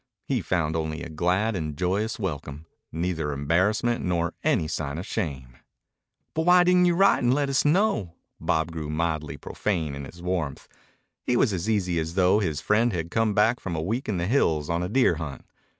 [0.25, 5.57] He found only a glad and joyous welcome, neither embarrassment nor any sign of shame.
[6.33, 10.19] "But why didn't you write and let us know?" Bob grew mildly profane in his
[10.19, 10.67] warmth.
[11.21, 14.17] He was as easy as though his friend had come back from a week in
[14.17, 15.45] the hills on a deer hunt.